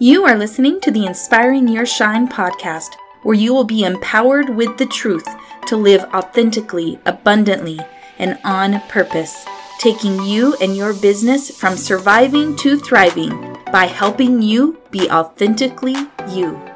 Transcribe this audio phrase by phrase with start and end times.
[0.00, 4.78] You are listening to the Inspiring Your Shine podcast, where you will be empowered with
[4.78, 5.26] the truth
[5.66, 7.80] to live authentically, abundantly,
[8.16, 9.44] and on purpose,
[9.80, 15.96] taking you and your business from surviving to thriving by helping you be authentically
[16.28, 16.67] you.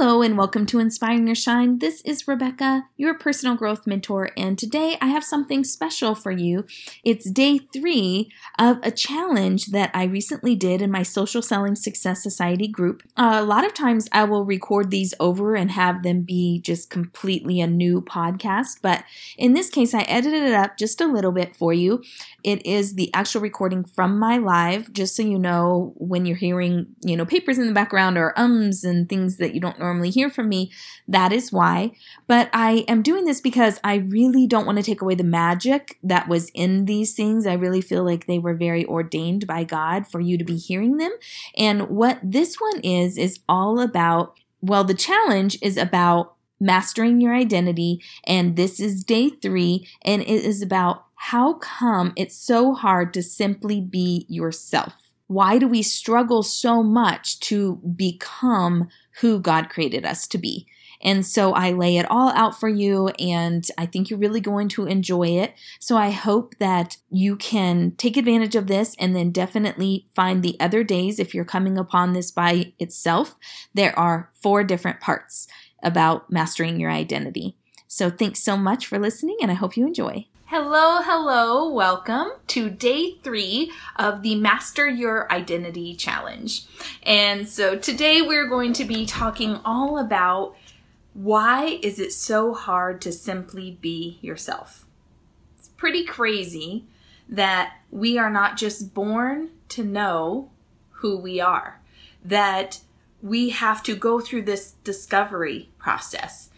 [0.00, 1.80] Hello, and welcome to Inspiring Your Shine.
[1.80, 6.66] This is Rebecca, your personal growth mentor, and today I have something special for you.
[7.02, 8.30] It's day three
[8.60, 13.02] of a challenge that I recently did in my Social Selling Success Society group.
[13.16, 17.60] A lot of times I will record these over and have them be just completely
[17.60, 19.02] a new podcast, but
[19.36, 22.04] in this case, I edited it up just a little bit for you.
[22.44, 26.86] It is the actual recording from my live, just so you know when you're hearing,
[27.02, 30.30] you know, papers in the background or ums and things that you don't normally hear
[30.30, 30.70] from me,
[31.06, 31.92] that is why.
[32.26, 35.98] But I am doing this because I really don't want to take away the magic
[36.02, 37.46] that was in these things.
[37.46, 40.96] I really feel like they were very ordained by God for you to be hearing
[40.96, 41.12] them.
[41.56, 47.34] And what this one is, is all about, well, the challenge is about mastering your
[47.34, 48.02] identity.
[48.24, 53.22] And this is day three, and it is about how come it's so hard to
[53.22, 54.94] simply be yourself.
[55.26, 58.88] Why do we struggle so much to become
[59.20, 60.66] who God created us to be?
[61.00, 64.68] And so I lay it all out for you, and I think you're really going
[64.70, 65.54] to enjoy it.
[65.78, 70.58] So I hope that you can take advantage of this and then definitely find the
[70.58, 73.36] other days if you're coming upon this by itself.
[73.74, 75.46] There are four different parts
[75.84, 77.54] about mastering your identity.
[77.86, 80.26] So thanks so much for listening, and I hope you enjoy.
[80.50, 86.64] Hello, hello, welcome to day three of the Master Your Identity Challenge.
[87.02, 90.56] And so today we're going to be talking all about
[91.12, 94.86] why is it so hard to simply be yourself?
[95.58, 96.86] It's pretty crazy
[97.28, 100.48] that we are not just born to know
[101.02, 101.82] who we are,
[102.24, 102.80] that
[103.20, 106.48] we have to go through this discovery process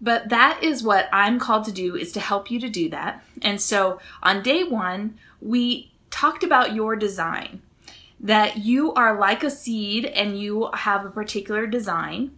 [0.00, 3.22] but that is what I'm called to do is to help you to do that.
[3.42, 7.62] And so on day 1, we talked about your design.
[8.18, 12.30] That you are like a seed and you have a particular design.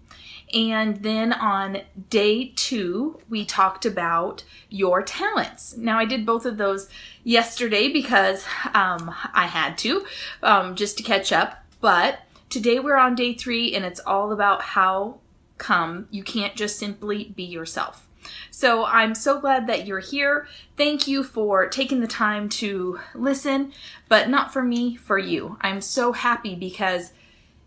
[0.52, 5.76] And then on day two, we talked about your talents.
[5.76, 6.88] Now, I did both of those
[7.22, 8.44] yesterday because
[8.74, 10.04] um, I had to,
[10.42, 11.64] um, just to catch up.
[11.80, 15.18] But today we're on day three, and it's all about how
[15.58, 16.08] come.
[16.10, 18.06] You can't just simply be yourself.
[18.50, 20.48] So I'm so glad that you're here.
[20.76, 23.72] Thank you for taking the time to listen,
[24.08, 25.56] but not for me, for you.
[25.60, 27.12] I'm so happy because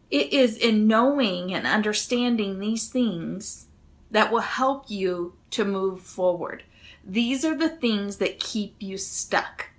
[0.10, 3.68] it is in knowing and understanding these things
[4.12, 6.64] that will help you to move forward.
[7.04, 9.70] These are the things that keep you stuck.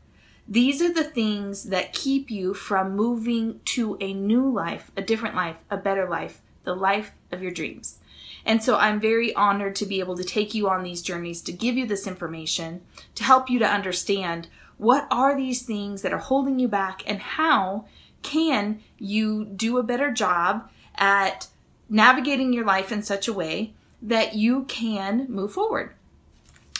[0.48, 5.36] These are the things that keep you from moving to a new life, a different
[5.36, 7.98] life, a better life, the life of your dreams.
[8.44, 11.52] And so I'm very honored to be able to take you on these journeys to
[11.52, 12.82] give you this information
[13.14, 14.48] to help you to understand
[14.78, 17.86] what are these things that are holding you back and how
[18.22, 21.48] can you do a better job at
[21.88, 25.94] navigating your life in such a way that you can move forward.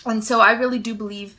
[0.05, 1.37] And so I really do believe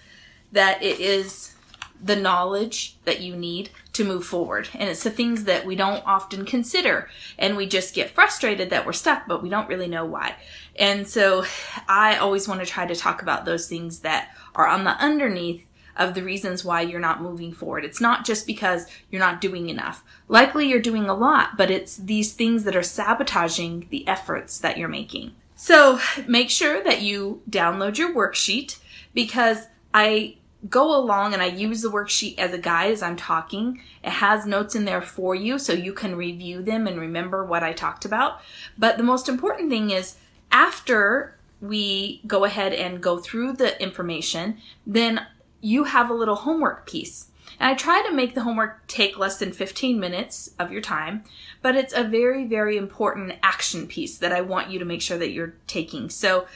[0.51, 1.55] that it is
[2.01, 4.69] the knowledge that you need to move forward.
[4.73, 7.09] And it's the things that we don't often consider.
[7.37, 10.35] And we just get frustrated that we're stuck, but we don't really know why.
[10.75, 11.45] And so
[11.87, 15.67] I always want to try to talk about those things that are on the underneath
[15.95, 17.85] of the reasons why you're not moving forward.
[17.85, 20.03] It's not just because you're not doing enough.
[20.27, 24.77] Likely you're doing a lot, but it's these things that are sabotaging the efforts that
[24.77, 25.33] you're making.
[25.55, 28.79] So make sure that you download your worksheet
[29.13, 30.37] because I
[30.69, 33.81] go along and I use the worksheet as a guide as I'm talking.
[34.03, 37.63] It has notes in there for you so you can review them and remember what
[37.63, 38.39] I talked about.
[38.77, 40.15] But the most important thing is
[40.51, 45.25] after we go ahead and go through the information, then
[45.61, 47.29] you have a little homework piece.
[47.59, 51.23] And I try to make the homework take less than 15 minutes of your time,
[51.61, 55.17] but it's a very, very important action piece that I want you to make sure
[55.17, 56.09] that you're taking.
[56.09, 56.47] So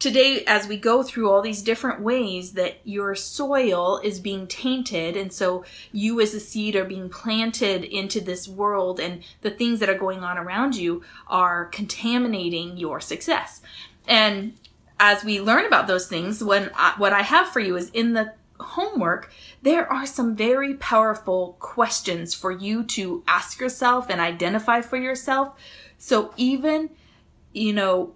[0.00, 5.14] today as we go through all these different ways that your soil is being tainted
[5.16, 5.62] and so
[5.92, 9.98] you as a seed are being planted into this world and the things that are
[9.98, 13.60] going on around you are contaminating your success.
[14.08, 14.54] And
[14.98, 18.12] as we learn about those things when I, what i have for you is in
[18.12, 19.32] the homework
[19.62, 25.54] there are some very powerful questions for you to ask yourself and identify for yourself.
[25.98, 26.90] So even
[27.52, 28.14] you know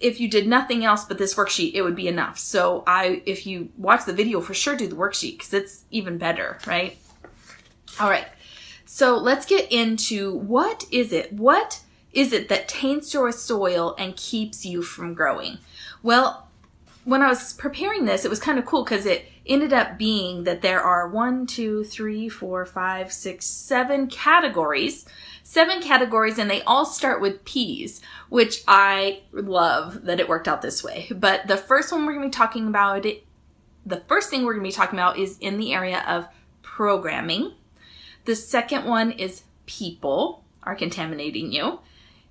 [0.00, 2.38] if you did nothing else but this worksheet, it would be enough.
[2.38, 6.18] So I, if you watch the video, for sure do the worksheet because it's even
[6.18, 6.96] better, right?
[8.00, 8.26] All right.
[8.84, 11.32] So let's get into what is it?
[11.32, 11.80] What
[12.12, 15.58] is it that taints your soil and keeps you from growing?
[16.02, 16.48] Well,
[17.04, 20.44] when I was preparing this, it was kind of cool because it ended up being
[20.44, 25.04] that there are one, two, three, four, five, six, seven categories.
[25.46, 28.00] Seven categories, and they all start with P's,
[28.30, 31.06] which I love that it worked out this way.
[31.14, 33.04] But the first one we're going to be talking about,
[33.84, 36.28] the first thing we're going to be talking about is in the area of
[36.62, 37.52] programming.
[38.24, 41.80] The second one is people are contaminating you,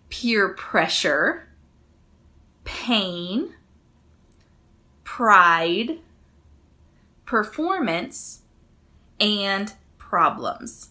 [0.10, 1.50] peer pressure,
[2.64, 3.54] pain,
[5.04, 6.00] pride,
[7.26, 8.42] performance,
[9.20, 10.90] and problems.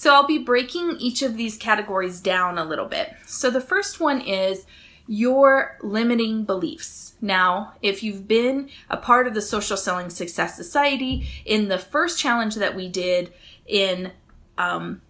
[0.00, 3.12] So I'll be breaking each of these categories down a little bit.
[3.26, 4.64] So the first one is
[5.06, 7.16] your limiting beliefs.
[7.20, 12.18] Now, if you've been a part of the Social Selling Success Society, in the first
[12.18, 13.34] challenge that we did
[13.66, 14.12] in
[14.56, 15.02] um,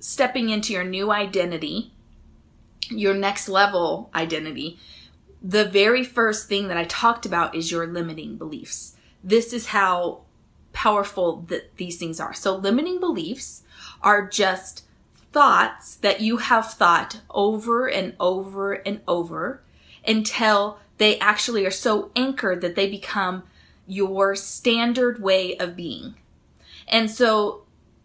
[0.00, 1.92] stepping into your new identity,
[2.88, 4.78] your next level identity,
[5.42, 8.96] the very first thing that I talked about is your limiting beliefs.
[9.22, 10.22] This is how
[10.72, 12.32] powerful that these things are.
[12.32, 13.64] So limiting beliefs
[14.02, 14.84] are just
[15.32, 19.60] thoughts that you have thought over and over and over
[20.06, 23.42] until they actually are so anchored that they become
[23.86, 26.14] your standard way of being.
[26.86, 27.62] And so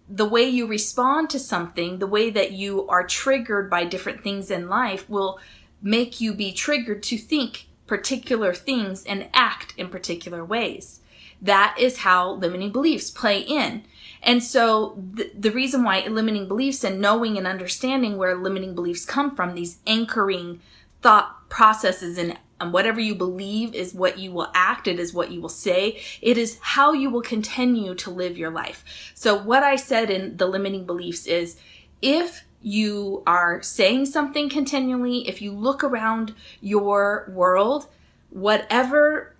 [0.10, 4.52] the way you respond to something, the way that you are triggered by different things
[4.52, 5.40] in life will
[5.82, 11.02] make you be triggered to think particular things and act in particular ways.
[11.42, 13.84] That is how limiting beliefs play in.
[14.24, 19.06] And so the, the reason why limiting beliefs and knowing and understanding where limiting beliefs
[19.06, 20.62] come from, these anchoring
[21.02, 25.32] thought processes and and whatever you believe is what you will act, it is what
[25.32, 29.12] you will say, it is how you will continue to live your life.
[29.14, 31.60] So, what I said in the limiting beliefs is
[32.02, 37.88] if you are saying something continually, if you look around your world,
[38.30, 39.36] whatever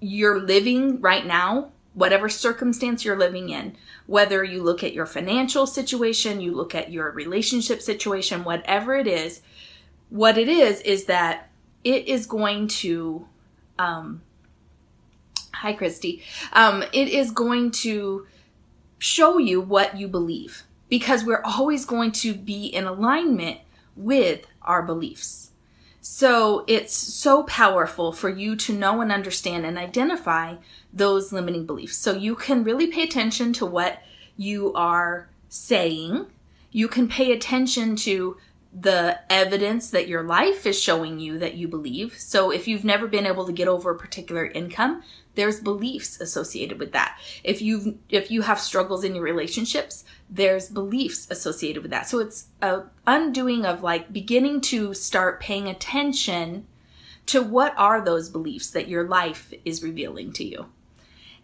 [0.00, 3.76] you're living right now, whatever circumstance you're living in,
[4.06, 9.06] whether you look at your financial situation, you look at your relationship situation, whatever it
[9.06, 9.42] is,
[10.08, 11.50] what it is is that
[11.82, 13.26] it is going to,
[13.78, 14.22] um,
[15.52, 16.22] hi Christy,
[16.52, 18.26] um, it is going to
[18.98, 23.58] show you what you believe because we're always going to be in alignment
[23.96, 25.49] with our beliefs.
[26.00, 30.56] So it's so powerful for you to know and understand and identify
[30.92, 31.96] those limiting beliefs.
[31.98, 34.02] So you can really pay attention to what
[34.36, 36.26] you are saying.
[36.70, 38.38] You can pay attention to
[38.72, 42.16] the evidence that your life is showing you that you believe.
[42.16, 45.02] So if you've never been able to get over a particular income,
[45.34, 47.18] there's beliefs associated with that.
[47.42, 52.08] If you if you have struggles in your relationships, there's beliefs associated with that.
[52.08, 56.66] So it's a undoing of like beginning to start paying attention
[57.26, 60.66] to what are those beliefs that your life is revealing to you.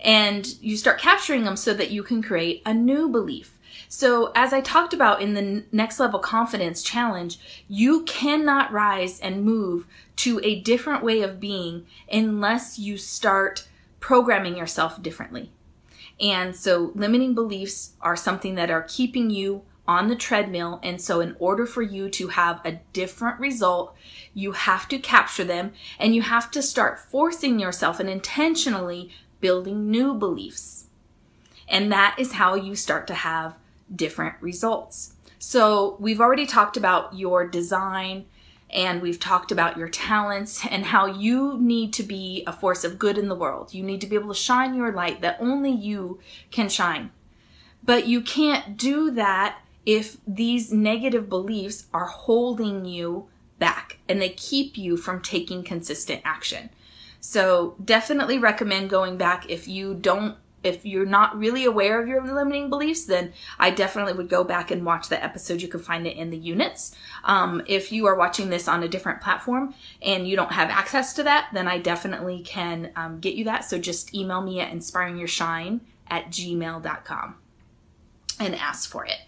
[0.00, 3.55] And you start capturing them so that you can create a new belief
[3.88, 7.38] so, as I talked about in the next level confidence challenge,
[7.68, 9.86] you cannot rise and move
[10.16, 13.68] to a different way of being unless you start
[14.00, 15.50] programming yourself differently.
[16.20, 20.80] And so, limiting beliefs are something that are keeping you on the treadmill.
[20.82, 23.94] And so, in order for you to have a different result,
[24.34, 29.90] you have to capture them and you have to start forcing yourself and intentionally building
[29.90, 30.87] new beliefs.
[31.68, 33.56] And that is how you start to have
[33.95, 35.14] different results.
[35.38, 38.26] So we've already talked about your design
[38.71, 42.99] and we've talked about your talents and how you need to be a force of
[42.99, 43.73] good in the world.
[43.73, 47.12] You need to be able to shine your light that only you can shine.
[47.83, 53.28] But you can't do that if these negative beliefs are holding you
[53.59, 56.71] back and they keep you from taking consistent action.
[57.21, 62.23] So definitely recommend going back if you don't if you're not really aware of your
[62.23, 65.62] limiting beliefs, then I definitely would go back and watch that episode.
[65.62, 66.94] You can find it in the units.
[67.25, 71.14] Um, if you are watching this on a different platform and you don't have access
[71.14, 73.64] to that, then I definitely can um, get you that.
[73.64, 77.37] So just email me at inspiringyourshine at gmail.com
[78.38, 79.18] and ask for it.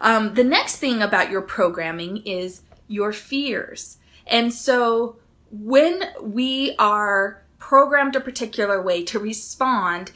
[0.00, 3.98] Um, the next thing about your programming is your fears.
[4.26, 5.16] And so
[5.50, 10.10] when we are programmed a particular way to respond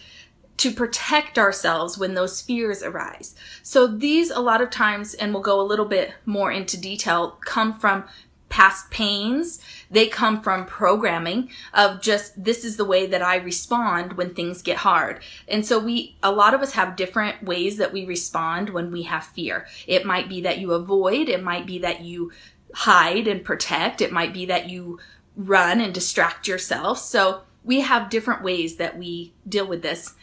[0.57, 3.35] to protect ourselves when those fears arise.
[3.63, 7.39] So these a lot of times, and we'll go a little bit more into detail,
[7.45, 8.05] come from
[8.49, 9.59] past pains.
[9.91, 14.63] They come from programming of just, this is the way that I respond when things
[14.63, 15.21] get hard.
[15.49, 19.03] And so we, a lot of us have different ways that we respond when we
[19.03, 19.67] have fear.
[19.89, 21.29] It might be that you avoid.
[21.29, 22.31] It might be that you
[22.75, 24.01] hide and protect.
[24.01, 25.01] It might be that you
[25.37, 26.99] run and distract yourself.
[27.01, 30.15] So we have different ways that we deal with this.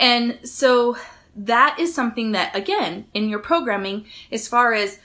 [0.00, 0.96] And so
[1.36, 4.98] that is something that, again, in your programming, as far as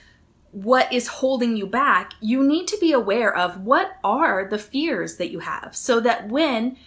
[0.50, 5.18] what is holding you back, you need to be aware of what are the fears
[5.18, 6.78] that you have so that when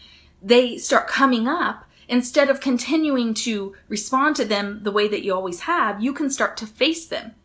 [0.41, 5.33] they start coming up, instead of continuing to respond to them the way that you
[5.33, 7.35] always have, you can start to face them.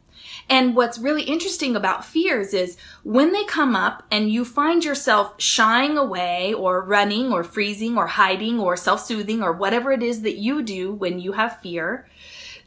[0.48, 5.40] And what's really interesting about fears is when they come up and you find yourself
[5.40, 10.36] shying away or running or freezing or hiding or self-soothing or whatever it is that
[10.36, 12.06] you do when you have fear,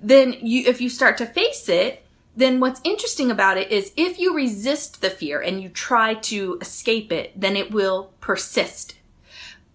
[0.01, 2.03] then you, if you start to face it,
[2.35, 6.57] then what's interesting about it is if you resist the fear and you try to
[6.61, 8.95] escape it, then it will persist.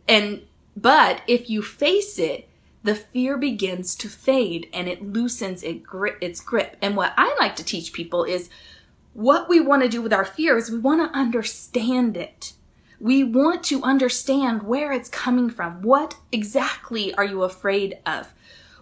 [0.09, 0.42] And,
[0.76, 2.49] but if you face it,
[2.85, 6.77] the fear begins to fade and it loosens its grip.
[6.83, 8.51] And what I like to teach people is
[9.12, 12.55] what we want to do with our fear is we want to understand it.
[12.99, 15.83] We want to understand where it's coming from.
[15.83, 18.33] What exactly are you afraid of?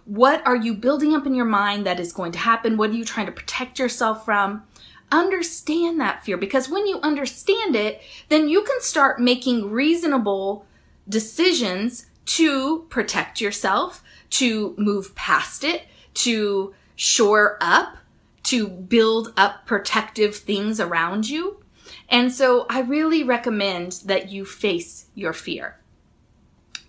[0.05, 2.77] What are you building up in your mind that is going to happen?
[2.77, 4.63] What are you trying to protect yourself from?
[5.11, 10.65] Understand that fear because when you understand it, then you can start making reasonable
[11.07, 15.83] decisions to protect yourself, to move past it,
[16.13, 17.97] to shore up,
[18.43, 21.61] to build up protective things around you.
[22.07, 25.77] And so I really recommend that you face your fear.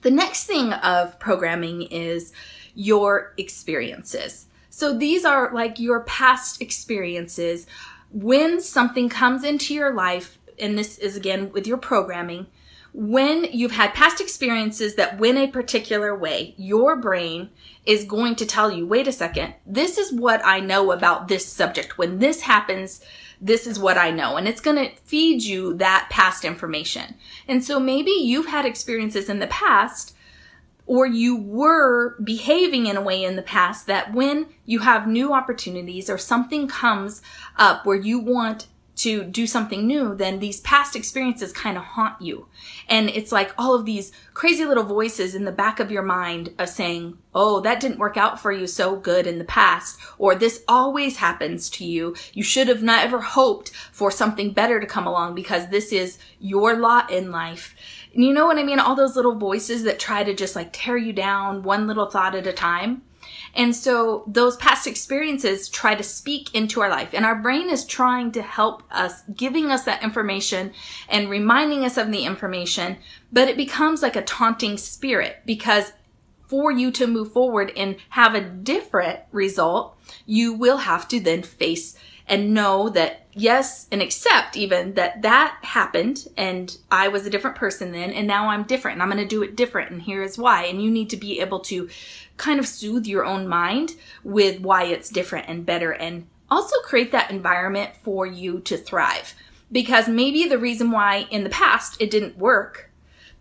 [0.03, 2.33] The next thing of programming is
[2.75, 4.47] your experiences.
[4.71, 7.67] So these are like your past experiences.
[8.13, 12.47] When something comes into your life, and this is again with your programming,
[12.95, 17.49] when you've had past experiences that went a particular way, your brain
[17.87, 21.47] is going to tell you, wait a second, this is what I know about this
[21.47, 21.97] subject.
[21.97, 23.03] When this happens,
[23.41, 24.37] this is what I know.
[24.37, 27.15] And it's going to feed you that past information.
[27.49, 30.15] And so maybe you've had experiences in the past
[30.87, 35.33] or you were behaving in a way in the past that when you have new
[35.33, 37.23] opportunities or something comes
[37.57, 42.21] up where you want to do something new, then these past experiences kind of haunt
[42.21, 42.47] you.
[42.89, 46.53] And it's like all of these crazy little voices in the back of your mind
[46.59, 49.99] of saying, Oh, that didn't work out for you so good in the past.
[50.19, 52.15] Or this always happens to you.
[52.35, 56.77] You should have never hoped for something better to come along because this is your
[56.77, 57.75] lot in life.
[58.13, 58.79] And you know what I mean?
[58.79, 62.35] All those little voices that try to just like tear you down one little thought
[62.35, 63.03] at a time.
[63.55, 67.11] And so those past experiences try to speak into our life.
[67.13, 70.73] And our brain is trying to help us, giving us that information
[71.09, 72.97] and reminding us of the information,
[73.31, 75.93] but it becomes like a taunting spirit because
[76.47, 81.43] for you to move forward and have a different result, you will have to then
[81.43, 81.97] face
[82.33, 87.59] and know that yes and accept even that that happened and I was a different
[87.59, 90.23] person then and now I'm different and I'm going to do it different and here
[90.23, 91.91] is why and you need to be able to
[92.39, 97.13] kind of soothe your own mind with why it's different and better and also create
[97.13, 99.35] that environment for you to thrive
[99.71, 102.91] because maybe the reason why in the past it didn't work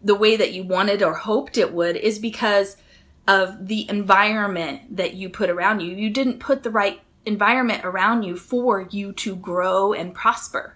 [0.04, 2.76] the way that you wanted or hoped it would is because
[3.26, 5.94] of the environment that you put around you.
[5.94, 10.76] You didn't put the right environment around you for you to grow and prosper.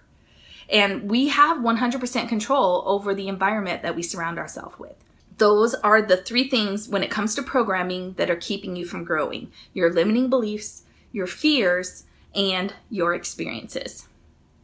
[0.68, 4.96] And we have 100% control over the environment that we surround ourselves with.
[5.38, 9.04] Those are the three things when it comes to programming that are keeping you from
[9.04, 14.08] growing your limiting beliefs, your fears, and your experiences.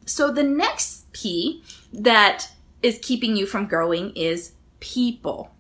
[0.07, 1.63] So, the next P
[1.93, 2.51] that
[2.83, 5.51] is keeping you from growing is people.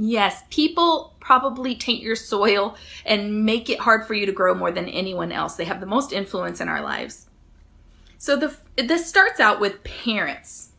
[0.00, 4.70] Yes, people probably taint your soil and make it hard for you to grow more
[4.70, 5.56] than anyone else.
[5.56, 7.26] They have the most influence in our lives.
[8.16, 10.70] So the this starts out with parents.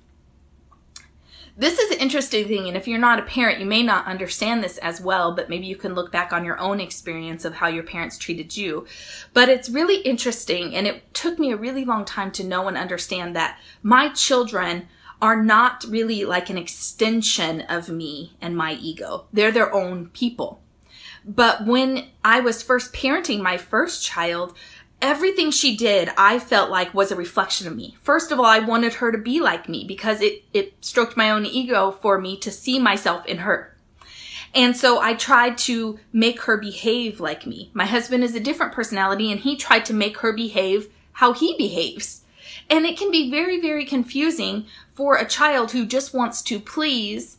[1.57, 4.63] This is an interesting thing, and if you're not a parent, you may not understand
[4.63, 7.67] this as well, but maybe you can look back on your own experience of how
[7.67, 8.87] your parents treated you.
[9.33, 12.77] But it's really interesting, and it took me a really long time to know and
[12.77, 14.87] understand that my children
[15.21, 19.25] are not really like an extension of me and my ego.
[19.33, 20.61] They're their own people.
[21.25, 24.55] But when I was first parenting my first child,
[25.01, 27.97] everything she did, I felt like was a reflection of me.
[28.01, 31.29] First of all, I wanted her to be like me because it, it stroked my
[31.29, 33.75] own ego for me to see myself in her.
[34.55, 37.69] And so I tried to make her behave like me.
[37.73, 41.55] My husband is a different personality and he tried to make her behave how he
[41.57, 42.21] behaves.
[42.69, 47.37] And it can be very, very confusing for a child who just wants to please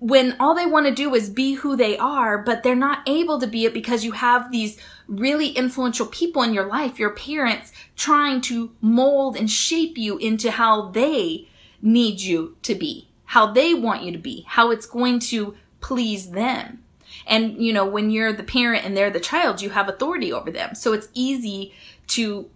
[0.00, 3.40] when all they want to do is be who they are, but they're not able
[3.40, 7.72] to be it because you have these really influential people in your life, your parents,
[7.96, 11.48] trying to mold and shape you into how they
[11.82, 16.30] need you to be, how they want you to be, how it's going to please
[16.30, 16.84] them.
[17.26, 20.50] And, you know, when you're the parent and they're the child, you have authority over
[20.50, 20.74] them.
[20.74, 21.74] So it's easy
[22.08, 22.48] to,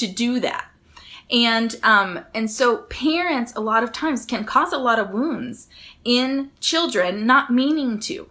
[0.00, 0.66] to do that.
[1.30, 5.68] And, um, and so parents a lot of times can cause a lot of wounds
[6.04, 8.28] in children, not meaning to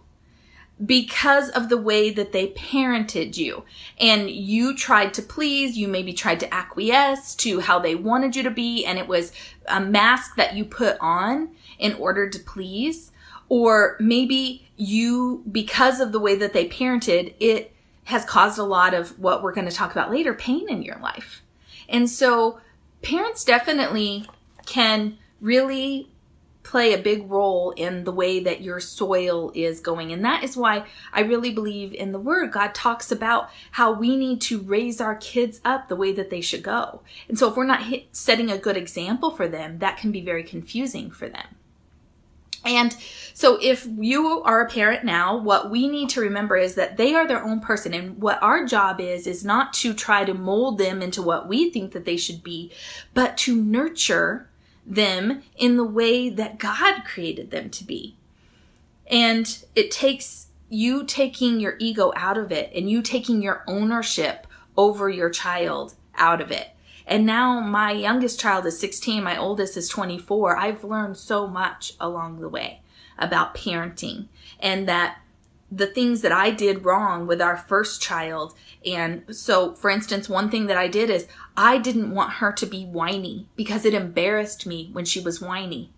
[0.84, 3.64] because of the way that they parented you.
[3.98, 8.42] And you tried to please, you maybe tried to acquiesce to how they wanted you
[8.42, 9.32] to be, and it was
[9.66, 13.12] a mask that you put on in order to please.
[13.48, 17.74] Or maybe you, because of the way that they parented, it
[18.04, 20.98] has caused a lot of what we're going to talk about later pain in your
[20.98, 21.42] life.
[21.90, 22.60] And so
[23.02, 24.26] parents definitely
[24.64, 26.10] can really
[26.62, 30.12] play a big role in the way that your soil is going.
[30.12, 32.52] And that is why I really believe in the word.
[32.52, 36.40] God talks about how we need to raise our kids up the way that they
[36.40, 37.00] should go.
[37.28, 40.44] And so if we're not setting a good example for them, that can be very
[40.44, 41.56] confusing for them.
[42.70, 42.96] And
[43.34, 47.14] so if you are a parent now, what we need to remember is that they
[47.14, 47.92] are their own person.
[47.92, 51.70] And what our job is, is not to try to mold them into what we
[51.70, 52.70] think that they should be,
[53.12, 54.48] but to nurture
[54.86, 58.14] them in the way that God created them to be.
[59.08, 64.46] And it takes you taking your ego out of it and you taking your ownership
[64.76, 66.68] over your child out of it.
[67.06, 70.56] And now my youngest child is 16, my oldest is 24.
[70.56, 72.82] I've learned so much along the way
[73.18, 74.28] about parenting
[74.58, 75.18] and that
[75.70, 78.54] the things that I did wrong with our first child.
[78.84, 82.66] And so, for instance, one thing that I did is I didn't want her to
[82.66, 85.92] be whiny because it embarrassed me when she was whiny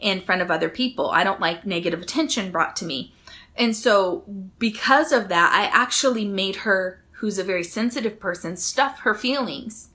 [0.00, 1.10] in front of other people.
[1.10, 3.12] I don't like negative attention brought to me.
[3.56, 4.24] And so,
[4.58, 9.89] because of that, I actually made her, who's a very sensitive person, stuff her feelings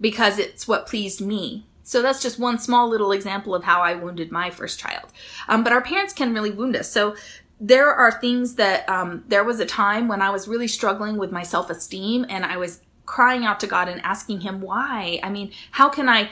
[0.00, 1.66] because it's what pleased me.
[1.82, 5.06] So that's just one small little example of how I wounded my first child.
[5.48, 6.90] Um, but our parents can really wound us.
[6.90, 7.14] So
[7.60, 11.32] there are things that um, there was a time when I was really struggling with
[11.32, 15.20] my self esteem and I was crying out to God and asking Him why.
[15.22, 16.30] I mean, how can I?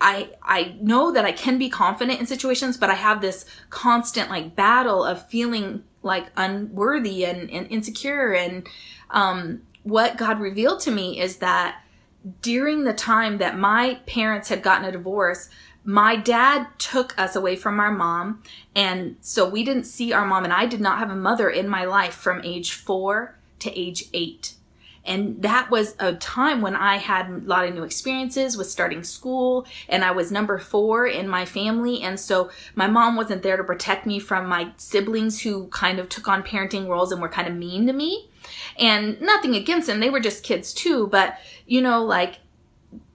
[0.00, 4.28] I I know that I can be confident in situations, but I have this constant
[4.28, 8.34] like battle of feeling like unworthy and, and insecure.
[8.34, 8.68] And
[9.10, 11.83] um, what God revealed to me is that
[12.42, 15.48] during the time that my parents had gotten a divorce,
[15.84, 18.42] my dad took us away from our mom.
[18.74, 21.68] And so we didn't see our mom, and I did not have a mother in
[21.68, 24.54] my life from age four to age eight.
[25.04, 29.04] And that was a time when I had a lot of new experiences with starting
[29.04, 32.02] school and I was number four in my family.
[32.02, 36.08] And so my mom wasn't there to protect me from my siblings who kind of
[36.08, 38.30] took on parenting roles and were kind of mean to me.
[38.78, 40.00] And nothing against them.
[40.00, 41.06] They were just kids too.
[41.08, 42.40] But, you know, like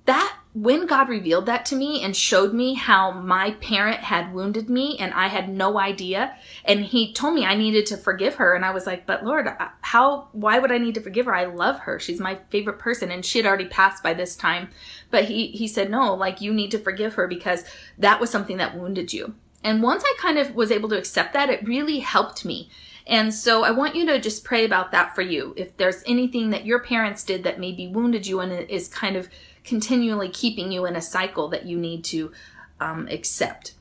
[0.06, 4.68] that when God revealed that to me and showed me how my parent had wounded
[4.68, 6.36] me and I had no idea,
[6.66, 9.48] and He told me I needed to forgive her, and I was like, "But Lord,
[9.48, 10.30] uh, how?
[10.32, 11.36] Why would I need to forgive her?
[11.36, 12.00] I love her.
[12.00, 14.70] She's my favorite person." And she had already passed by this time,
[15.12, 17.64] but He He said, "No, like you need to forgive her because
[18.00, 21.34] that was something that wounded you." And once I kind of was able to accept
[21.34, 22.70] that, it really helped me.
[23.06, 25.54] And so I want you to just pray about that for you.
[25.58, 29.30] If there's anything that your parents did that maybe wounded you and is kind of
[29.70, 32.32] continually keeping you in a cycle that you need to
[32.80, 33.76] um, accept.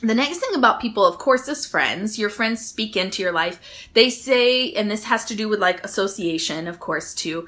[0.00, 2.18] The next thing about people, of course, is friends.
[2.18, 3.88] Your friends speak into your life.
[3.92, 7.46] They say, and this has to do with like association, of course, too.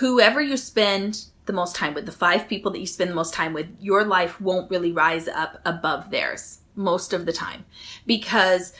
[0.00, 3.32] Whoever you spend the most time with, the five people that you spend the most
[3.32, 7.64] time with, your life won't really rise up above theirs most of the time
[8.06, 8.74] because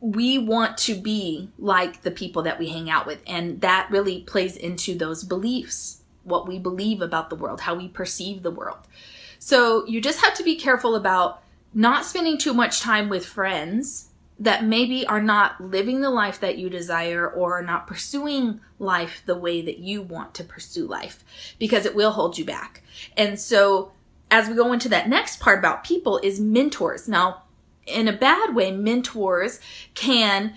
[0.00, 3.20] we want to be like the people that we hang out with.
[3.26, 5.95] And that really plays into those beliefs
[6.26, 8.78] what we believe about the world, how we perceive the world.
[9.38, 14.08] So you just have to be careful about not spending too much time with friends
[14.38, 19.22] that maybe are not living the life that you desire or are not pursuing life
[19.24, 21.24] the way that you want to pursue life
[21.58, 22.82] because it will hold you back.
[23.16, 23.92] And so
[24.30, 27.08] as we go into that next part about people is mentors.
[27.08, 27.44] Now,
[27.86, 29.60] in a bad way, mentors
[29.94, 30.56] can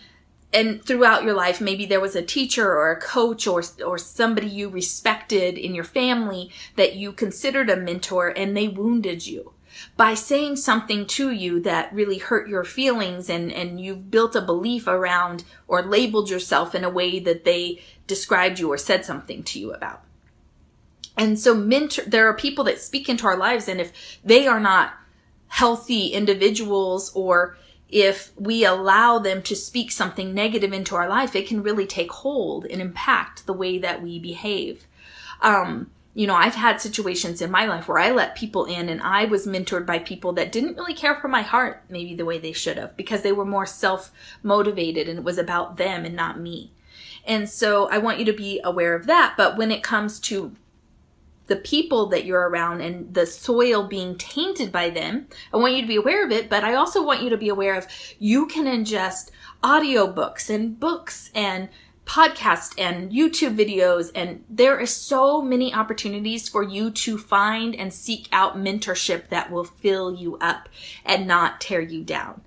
[0.51, 4.47] and throughout your life maybe there was a teacher or a coach or or somebody
[4.47, 9.53] you respected in your family that you considered a mentor and they wounded you.
[9.95, 14.41] By saying something to you that really hurt your feelings and and you've built a
[14.41, 19.43] belief around or labeled yourself in a way that they described you or said something
[19.43, 20.03] to you about.
[21.15, 24.59] And so mentor, there are people that speak into our lives and if they are
[24.59, 24.93] not
[25.49, 27.57] healthy individuals or
[27.89, 32.11] if we allow them to speak something negative into our life, it can really take
[32.11, 34.87] hold and impact the way that we behave.
[35.41, 39.01] Um, you know, I've had situations in my life where I let people in and
[39.01, 42.37] I was mentored by people that didn't really care for my heart maybe the way
[42.37, 44.11] they should have because they were more self
[44.43, 46.71] motivated and it was about them and not me.
[47.25, 49.35] And so I want you to be aware of that.
[49.37, 50.55] But when it comes to
[51.49, 55.27] the people that you're around and the soil being tainted by them.
[55.53, 57.49] I want you to be aware of it, but I also want you to be
[57.49, 57.87] aware of
[58.19, 59.31] you can ingest
[59.61, 61.67] audiobooks and books and
[62.05, 67.93] podcasts and YouTube videos and there are so many opportunities for you to find and
[67.93, 70.69] seek out mentorship that will fill you up
[71.05, 72.41] and not tear you down.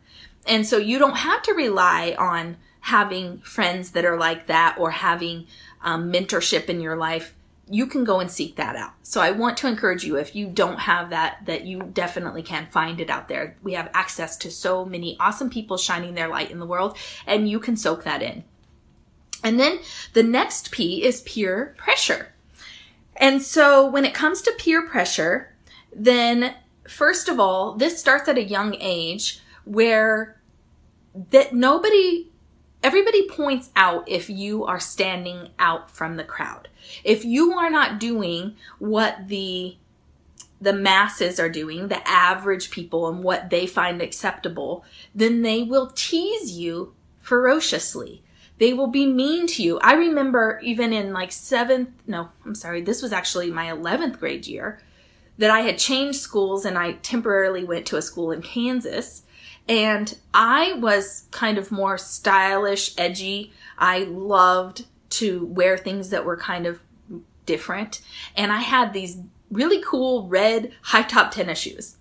[0.47, 4.91] And so you don't have to rely on having friends that are like that or
[4.91, 5.47] having
[5.83, 7.37] um, mentorship in your life
[7.73, 8.93] you can go and seek that out.
[9.03, 12.67] So I want to encourage you if you don't have that that you definitely can
[12.67, 13.57] find it out there.
[13.63, 17.49] We have access to so many awesome people shining their light in the world and
[17.49, 18.45] you can soak that in.
[19.43, 19.79] And then
[20.13, 22.35] the next P is peer pressure.
[23.17, 25.55] And so when it comes to peer pressure,
[25.95, 26.55] then
[26.87, 30.39] first of all, this starts at a young age where
[31.31, 32.32] that nobody
[32.83, 36.69] everybody points out if you are standing out from the crowd.
[37.05, 39.77] If you are not doing what the
[40.61, 45.91] the masses are doing, the average people and what they find acceptable, then they will
[45.97, 48.23] tease you ferociously.
[48.59, 49.81] They will be mean to you.
[49.81, 54.47] I remember even in like seventh, no, I'm sorry, this was actually my 11th grade
[54.47, 54.81] year
[55.37, 59.25] that I had changed schools and I temporarily went to a school in Kansas.
[59.69, 63.53] And I was kind of more stylish, edgy.
[63.79, 66.81] I loved to wear things that were kind of
[67.47, 68.01] different.
[68.37, 69.19] And I had these
[69.51, 71.97] really cool red high top tennis shoes.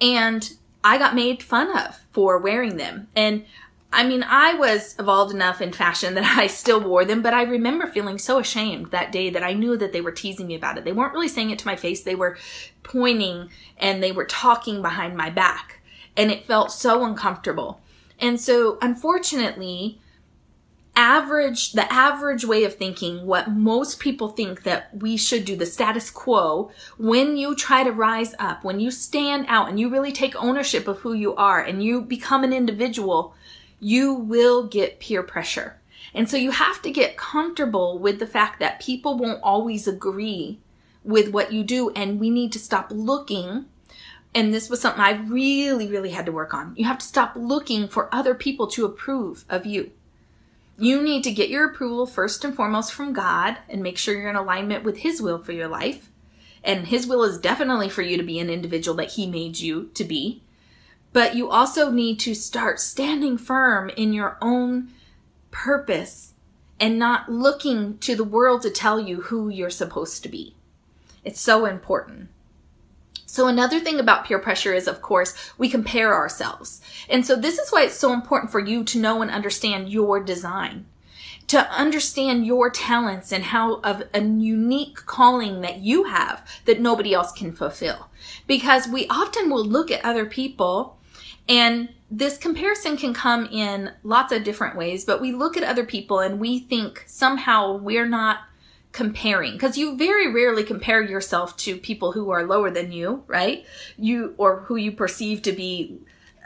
[0.00, 0.52] And
[0.84, 3.08] I got made fun of for wearing them.
[3.16, 3.44] And
[3.92, 7.42] I mean, I was evolved enough in fashion that I still wore them, but I
[7.42, 10.78] remember feeling so ashamed that day that I knew that they were teasing me about
[10.78, 10.84] it.
[10.84, 12.36] They weren't really saying it to my face, they were
[12.82, 15.80] pointing and they were talking behind my back.
[16.16, 17.80] And it felt so uncomfortable.
[18.18, 20.00] And so, unfortunately,
[20.96, 25.66] average the average way of thinking what most people think that we should do the
[25.66, 30.10] status quo when you try to rise up when you stand out and you really
[30.10, 33.34] take ownership of who you are and you become an individual
[33.78, 35.78] you will get peer pressure
[36.14, 40.58] and so you have to get comfortable with the fact that people won't always agree
[41.04, 43.66] with what you do and we need to stop looking
[44.36, 46.74] and this was something I really, really had to work on.
[46.76, 49.90] You have to stop looking for other people to approve of you
[50.78, 54.28] you need to get your approval first and foremost from God and make sure you're
[54.28, 56.10] in alignment with His will for your life.
[56.62, 59.90] And His will is definitely for you to be an individual that He made you
[59.94, 60.42] to be.
[61.12, 64.92] But you also need to start standing firm in your own
[65.50, 66.34] purpose
[66.78, 70.54] and not looking to the world to tell you who you're supposed to be.
[71.24, 72.28] It's so important.
[73.36, 76.80] So another thing about peer pressure is, of course, we compare ourselves.
[77.06, 80.20] And so this is why it's so important for you to know and understand your
[80.20, 80.86] design.
[81.48, 87.12] To understand your talents and how of a unique calling that you have that nobody
[87.12, 88.08] else can fulfill.
[88.46, 90.96] Because we often will look at other people
[91.46, 95.84] and this comparison can come in lots of different ways, but we look at other
[95.84, 98.38] people and we think somehow we're not
[98.96, 103.66] comparing because you very rarely compare yourself to people who are lower than you, right?
[103.98, 105.98] You or who you perceive to be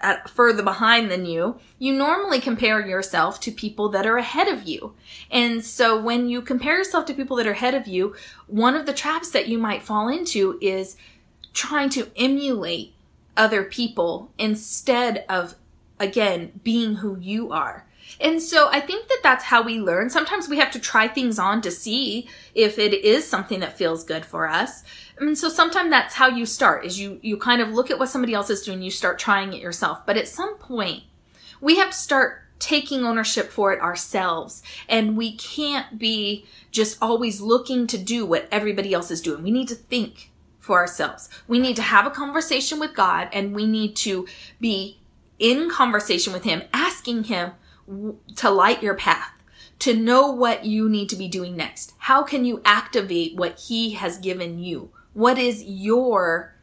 [0.03, 1.61] at, further behind than you.
[1.79, 4.95] You normally compare yourself to people that are ahead of you.
[5.31, 8.17] And so when you compare yourself to people that are ahead of you,
[8.49, 10.97] one of the traps that you might fall into is
[11.55, 12.95] trying to emulate
[13.37, 15.55] other people instead of
[16.01, 17.87] again being who you are.
[18.20, 20.11] And so I think that that's how we learn.
[20.11, 24.05] Sometimes we have to try things on to see if it is something that feels
[24.05, 24.83] good for us.
[25.18, 28.09] And so sometimes that's how you start is you, you kind of look at what
[28.09, 30.05] somebody else is doing, you start trying it yourself.
[30.07, 31.05] But at some point,
[31.61, 34.62] we have to start taking ownership for it ourselves.
[34.88, 39.42] And we can't be just always looking to do what everybody else is doing.
[39.42, 41.29] We need to think for ourselves.
[41.49, 44.27] We need to have a conversation with God and we need to
[44.61, 45.01] be
[45.38, 47.53] in conversation with Him, asking Him,
[48.37, 49.33] to light your path,
[49.81, 51.95] to know what you need to be doing next.
[51.99, 54.90] How can you activate what he has given you?
[55.12, 56.55] What is your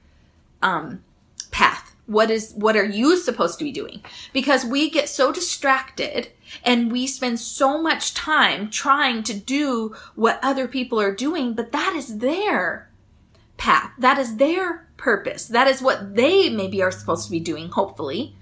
[0.62, 1.04] um,
[1.52, 1.88] path?
[2.08, 4.02] what is what are you supposed to be doing
[4.34, 6.30] because we get so distracted
[6.64, 11.74] and we spend so much time trying to do what other people are doing but
[11.74, 12.90] that is their
[13.58, 17.70] path that is their purpose that is what they maybe are supposed to be doing
[17.70, 18.34] hopefully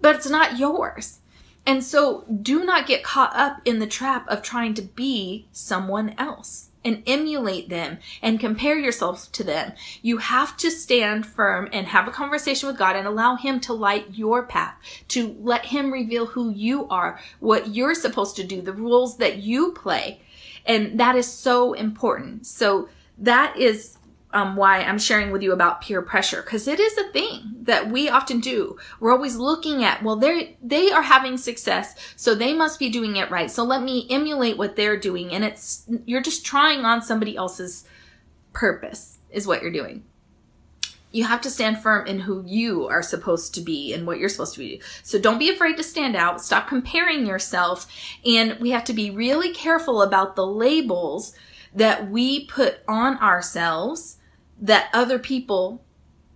[0.00, 1.20] but it's not yours
[1.66, 6.14] and so do not get caught up in the trap of trying to be someone
[6.18, 9.72] else and emulate them and compare yourself to them.
[10.02, 13.72] You have to stand firm and have a conversation with God and allow Him to
[13.72, 14.74] light your path,
[15.08, 19.38] to let Him reveal who you are, what you're supposed to do, the rules that
[19.38, 20.20] you play.
[20.66, 22.46] And that is so important.
[22.46, 23.96] So that is
[24.34, 27.88] um, why I'm sharing with you about peer pressure because it is a thing that
[27.88, 28.76] we often do.
[28.98, 33.16] We're always looking at, well, they they are having success, so they must be doing
[33.16, 33.50] it right.
[33.50, 37.84] So let me emulate what they're doing, and it's you're just trying on somebody else's
[38.52, 40.04] purpose is what you're doing.
[41.12, 44.28] You have to stand firm in who you are supposed to be and what you're
[44.28, 44.82] supposed to be.
[45.04, 46.42] So don't be afraid to stand out.
[46.42, 47.86] Stop comparing yourself.
[48.26, 51.32] And we have to be really careful about the labels
[51.72, 54.16] that we put on ourselves
[54.64, 55.84] that other people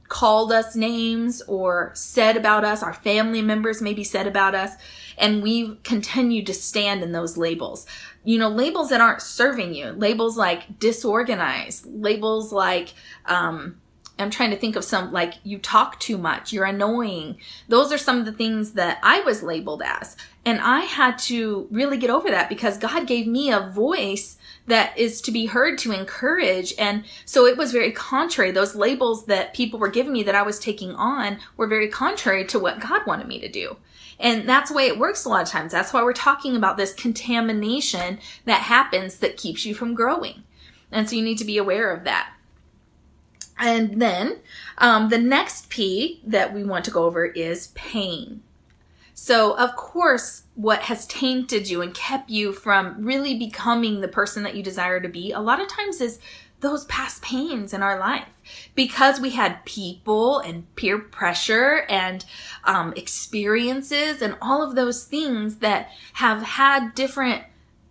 [0.09, 4.73] called us names or said about us, our family members maybe said about us,
[5.17, 7.87] and we continue to stand in those labels.
[8.25, 12.93] You know, labels that aren't serving you, labels like disorganized, labels like,
[13.27, 13.81] um,
[14.19, 17.39] I'm trying to think of some like you talk too much, you're annoying.
[17.69, 20.17] Those are some of the things that I was labeled as.
[20.45, 24.38] And I had to really get over that because God gave me a voice
[24.69, 26.73] that is to be heard to encourage.
[26.79, 28.51] And so it was very contrary.
[28.51, 32.45] Those labels that people were giving me that I was taking on were very contrary
[32.47, 33.77] to what God wanted me to do.
[34.21, 35.73] And that's the way it works a lot of times.
[35.73, 40.43] That's why we're talking about this contamination that happens that keeps you from growing.
[40.91, 42.33] And so you need to be aware of that.
[43.59, 44.39] And then
[44.79, 48.43] um, the next P that we want to go over is pain.
[49.21, 54.45] So, of course, what has tainted you and kept you from really becoming the person
[54.45, 56.21] that you desire to be, a lot of times is
[56.61, 58.29] those past pains in our life.
[58.77, 62.25] Because we had people and peer pressure and
[62.63, 67.43] um, experiences and all of those things that have had different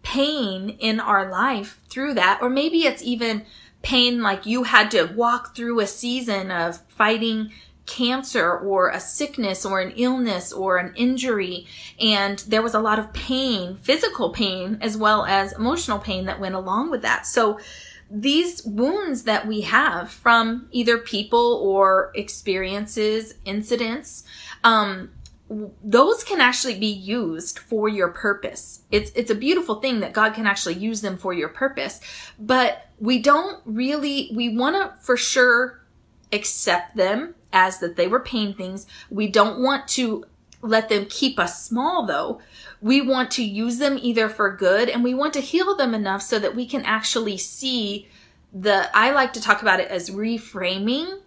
[0.04, 3.46] pain in our life through that or maybe it's even
[3.82, 7.52] pain like you had to walk through a season of fighting
[7.88, 11.66] cancer or a sickness or an illness or an injury.
[12.00, 16.40] And there was a lot of pain, physical pain, as well as emotional pain that
[16.40, 17.26] went along with that.
[17.26, 17.60] So
[18.12, 24.24] these wounds that we have from either people or experiences, incidents,
[24.64, 25.10] um,
[25.84, 28.82] those can actually be used for your purpose.
[28.92, 32.02] It's it's a beautiful thing that God can actually use them for your purpose,
[32.38, 35.82] but we don't really we want to for sure
[36.32, 38.86] accept them as that they were pain things.
[39.10, 40.26] We don't want to
[40.62, 42.42] let them keep us small though.
[42.82, 46.22] We want to use them either for good and we want to heal them enough
[46.22, 48.08] so that we can actually see
[48.54, 51.20] the, I like to talk about it as reframing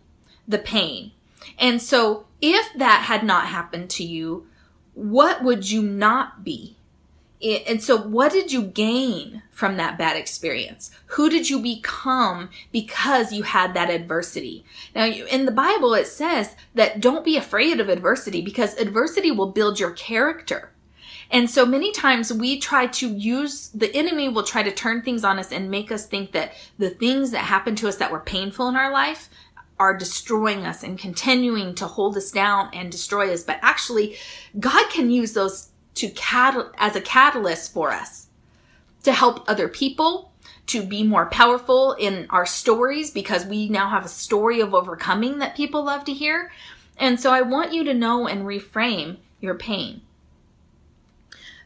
[0.47, 1.13] the pain.
[1.59, 4.47] And so if that had not happened to you,
[4.95, 6.77] what would you not be?
[7.43, 10.91] And so what did you gain from that bad experience?
[11.07, 14.65] Who did you become because you had that adversity?
[14.95, 19.53] Now, in the Bible, it says that don't be afraid of adversity because adversity will
[19.53, 20.71] build your character.
[21.31, 25.25] And so many times we try to use, the enemy will try to turn things
[25.25, 28.21] on us and make us think that the things that happened to us that were
[28.21, 29.31] painful in our life
[29.79, 33.45] are destroying us and continuing to hold us down and destroy us.
[33.45, 34.17] But actually,
[34.59, 35.71] God can use those
[36.09, 38.29] to as a catalyst for us
[39.03, 40.33] to help other people
[40.67, 45.39] to be more powerful in our stories because we now have a story of overcoming
[45.39, 46.53] that people love to hear.
[46.97, 50.03] And so I want you to know and reframe your pain.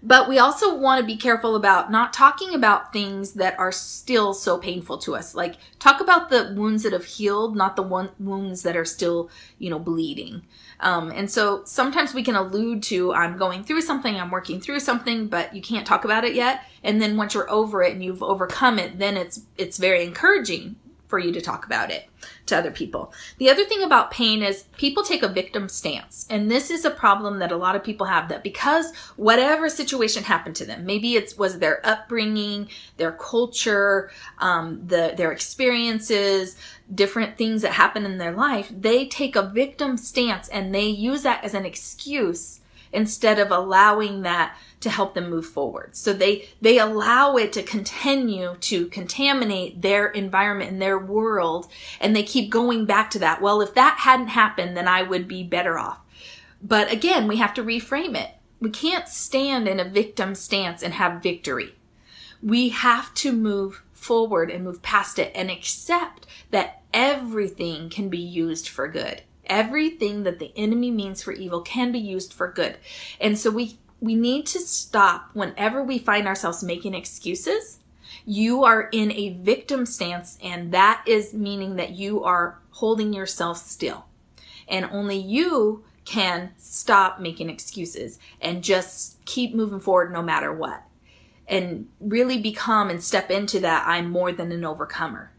[0.02, 4.34] But we also want to be careful about not talking about things that are still
[4.34, 5.34] so painful to us.
[5.34, 9.30] Like talk about the wounds that have healed, not the one wounds that are still,
[9.58, 10.42] you know, bleeding.
[10.80, 14.80] Um, and so sometimes we can allude to I'm going through something, I'm working through
[14.80, 16.64] something, but you can't talk about it yet.
[16.82, 20.76] And then once you're over it and you've overcome it, then it's it's very encouraging
[21.06, 22.08] for you to talk about it
[22.46, 23.12] to other people.
[23.38, 26.26] The other thing about pain is people take a victim stance.
[26.30, 30.24] And this is a problem that a lot of people have that because whatever situation
[30.24, 36.56] happened to them, maybe it was their upbringing, their culture, um, the, their experiences,
[36.94, 41.22] different things that happen in their life, they take a victim stance and they use
[41.22, 42.60] that as an excuse
[42.94, 45.96] instead of allowing that to help them move forward.
[45.96, 51.68] So they, they allow it to continue to contaminate their environment and their world.
[52.00, 53.42] And they keep going back to that.
[53.42, 56.00] Well, if that hadn't happened, then I would be better off.
[56.62, 58.30] But again, we have to reframe it.
[58.60, 61.74] We can't stand in a victim stance and have victory.
[62.42, 68.18] We have to move forward and move past it and accept that everything can be
[68.18, 69.22] used for good.
[69.46, 72.76] Everything that the enemy means for evil can be used for good.
[73.20, 77.78] And so we we need to stop whenever we find ourselves making excuses.
[78.26, 83.58] You are in a victim stance and that is meaning that you are holding yourself
[83.58, 84.04] still.
[84.68, 90.82] And only you can stop making excuses and just keep moving forward no matter what.
[91.46, 95.30] And really become and step into that I'm more than an overcomer.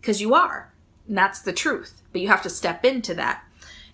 [0.00, 0.69] Because you are.
[1.08, 2.02] And that's the truth.
[2.12, 3.44] But you have to step into that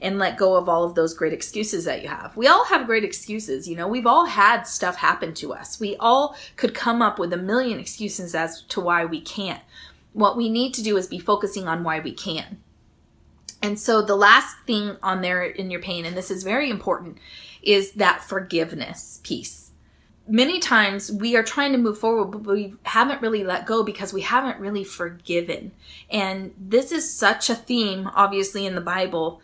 [0.00, 2.36] and let go of all of those great excuses that you have.
[2.36, 3.66] We all have great excuses.
[3.66, 5.80] You know, we've all had stuff happen to us.
[5.80, 9.62] We all could come up with a million excuses as to why we can't.
[10.12, 12.58] What we need to do is be focusing on why we can.
[13.62, 17.18] And so the last thing on there in your pain, and this is very important,
[17.62, 19.65] is that forgiveness piece
[20.28, 24.12] many times we are trying to move forward, but we haven't really let go because
[24.12, 25.72] we haven't really forgiven.
[26.10, 29.40] And this is such a theme, obviously, in the Bible.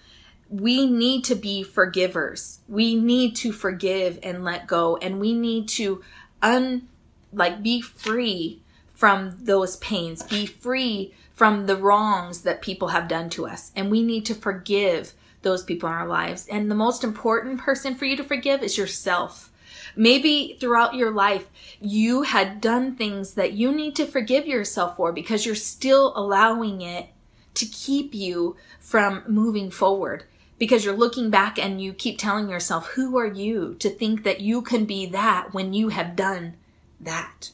[0.49, 2.61] We need to be forgivers.
[2.69, 6.03] We need to forgive and let go, and we need to
[6.43, 6.89] un
[7.33, 8.61] like be free
[8.93, 13.91] from those pains, be free from the wrongs that people have done to us, and
[13.91, 16.47] we need to forgive those people in our lives.
[16.49, 19.52] And the most important person for you to forgive is yourself
[19.97, 21.47] Maybe throughout your life,
[21.81, 26.81] you had done things that you need to forgive yourself for because you're still allowing
[26.81, 27.09] it
[27.55, 30.25] to keep you from moving forward.
[30.59, 34.41] Because you're looking back and you keep telling yourself, who are you to think that
[34.41, 36.55] you can be that when you have done
[37.01, 37.51] that?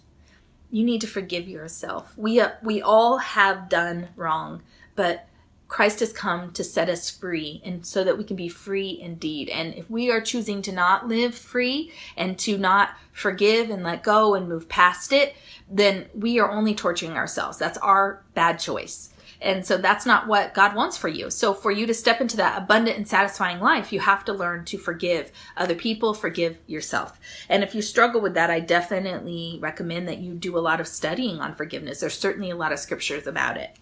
[0.71, 2.13] You need to forgive yourself.
[2.19, 4.63] We, uh, we all have done wrong,
[4.95, 5.28] but
[5.69, 9.51] Christ has come to set us free and so that we can be free indeed.
[9.51, 14.03] And if we are choosing to not live free and to not forgive and let
[14.03, 15.37] go and move past it,
[15.71, 17.59] then we are only torturing ourselves.
[17.59, 19.11] That's our bad choice.
[19.41, 21.31] And so that's not what God wants for you.
[21.31, 24.65] So for you to step into that abundant and satisfying life, you have to learn
[24.65, 27.21] to forgive other people, forgive yourself.
[27.49, 30.89] And if you struggle with that, I definitely recommend that you do a lot of
[30.89, 32.01] studying on forgiveness.
[32.01, 33.77] There's certainly a lot of scriptures about it.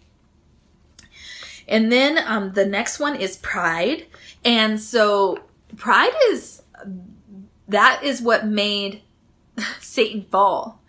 [1.68, 4.06] And then um, the next one is pride.
[4.44, 5.40] And so
[5.76, 6.62] pride is
[7.68, 9.02] that is what made
[9.80, 10.80] Satan fall.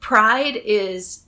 [0.00, 1.24] Pride is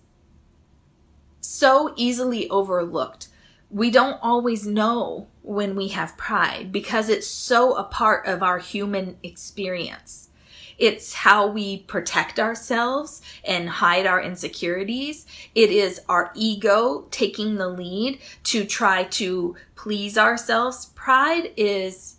[1.40, 3.28] so easily overlooked.
[3.70, 8.58] We don't always know when we have pride because it's so a part of our
[8.58, 10.30] human experience.
[10.78, 15.26] It's how we protect ourselves and hide our insecurities.
[15.54, 20.86] It is our ego taking the lead to try to please ourselves.
[20.94, 22.16] Pride is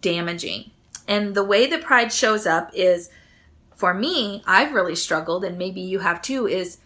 [0.00, 0.70] damaging.
[1.08, 3.10] And the way that pride shows up is
[3.74, 6.78] for me, I've really struggled, and maybe you have too, is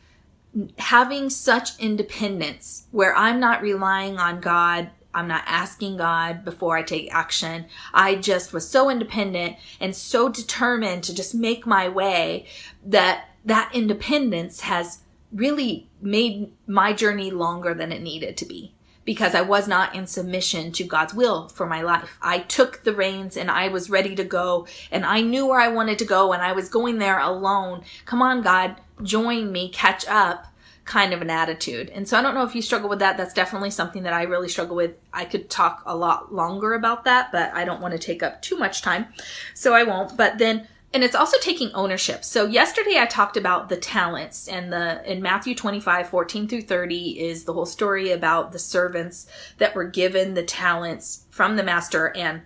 [0.78, 6.82] having such independence where I'm not relying on God I'm not asking God before I
[6.82, 7.66] take action.
[7.92, 12.46] I just was so independent and so determined to just make my way
[12.86, 15.00] that that independence has
[15.32, 18.72] really made my journey longer than it needed to be
[19.04, 22.18] because I was not in submission to God's will for my life.
[22.22, 25.68] I took the reins and I was ready to go and I knew where I
[25.68, 27.82] wanted to go and I was going there alone.
[28.04, 30.46] Come on, God, join me, catch up
[30.88, 31.90] kind of an attitude.
[31.90, 33.18] And so I don't know if you struggle with that.
[33.18, 34.96] That's definitely something that I really struggle with.
[35.12, 38.40] I could talk a lot longer about that, but I don't want to take up
[38.40, 39.06] too much time.
[39.54, 40.16] So I won't.
[40.16, 42.24] But then and it's also taking ownership.
[42.24, 47.20] So yesterday I talked about the talents and the in Matthew 25, 14 through 30
[47.20, 49.26] is the whole story about the servants
[49.58, 52.40] that were given the talents from the master and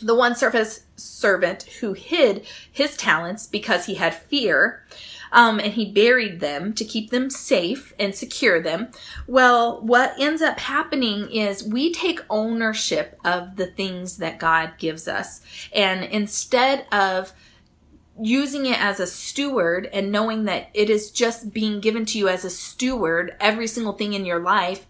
[0.00, 4.84] the one service servant who hid his talents because he had fear
[5.32, 8.88] um, and he buried them to keep them safe and secure them.
[9.26, 15.08] Well, what ends up happening is we take ownership of the things that God gives
[15.08, 15.40] us.
[15.74, 17.32] And instead of
[18.20, 22.28] using it as a steward and knowing that it is just being given to you
[22.28, 24.86] as a steward, every single thing in your life,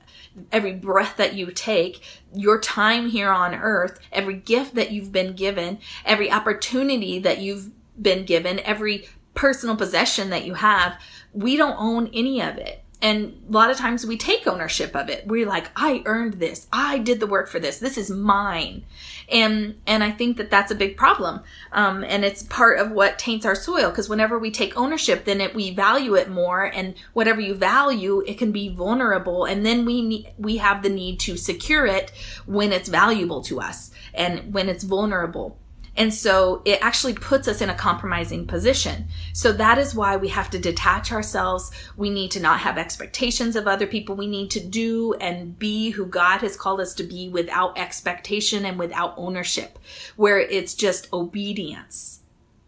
[0.52, 2.02] every breath that you take,
[2.34, 7.70] your time here on earth, every gift that you've been given, every opportunity that you've
[8.00, 9.08] been given, every
[9.38, 11.00] personal possession that you have,
[11.32, 12.82] we don't own any of it.
[13.00, 15.24] and a lot of times we take ownership of it.
[15.24, 16.66] We're like, I earned this.
[16.72, 17.78] I did the work for this.
[17.78, 18.84] This is mine.
[19.30, 21.42] And, and I think that that's a big problem.
[21.70, 23.92] Um, and it's part of what taints our soil.
[23.92, 26.64] Cause whenever we take ownership, then it, we value it more.
[26.64, 29.44] And whatever you value, it can be vulnerable.
[29.44, 32.10] And then we need, we have the need to secure it
[32.46, 35.56] when it's valuable to us and when it's vulnerable.
[35.98, 39.08] And so it actually puts us in a compromising position.
[39.32, 41.72] So that is why we have to detach ourselves.
[41.96, 44.14] We need to not have expectations of other people.
[44.14, 48.64] We need to do and be who God has called us to be without expectation
[48.64, 49.76] and without ownership,
[50.14, 52.20] where it's just obedience.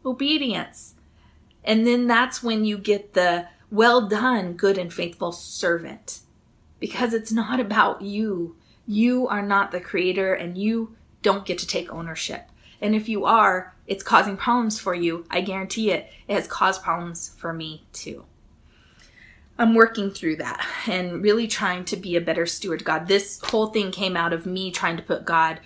[0.04, 0.96] Obedience.
[1.64, 6.18] And then that's when you get the well done, good and faithful servant.
[6.80, 8.56] Because it's not about you.
[8.88, 12.48] You are not the creator and you don't get to take ownership.
[12.80, 15.24] And if you are, it's causing problems for you.
[15.30, 16.10] I guarantee it.
[16.28, 18.24] It has caused problems for me too.
[19.58, 23.08] I'm working through that and really trying to be a better steward God.
[23.08, 25.60] This whole thing came out of me trying to put God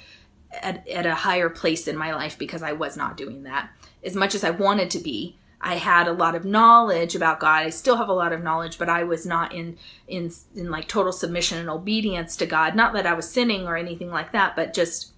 [0.63, 3.71] at, at a higher place in my life because I was not doing that.
[4.03, 7.63] As much as I wanted to be, I had a lot of knowledge about God.
[7.63, 10.89] I still have a lot of knowledge, but I was not in in in like
[10.89, 12.75] total submission and obedience to God.
[12.75, 15.14] Not that I was sinning or anything like that, but just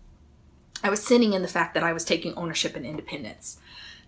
[0.82, 3.58] I was sinning in the fact that I was taking ownership and independence.